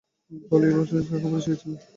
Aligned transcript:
Boleslaw 0.49 0.83
স্ক্লদভস্কিকে 0.83 1.13
লেখাপড়া 1.13 1.41
শিখিয়েছিলেন 1.41 1.79